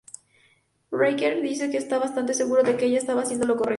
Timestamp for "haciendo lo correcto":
3.21-3.69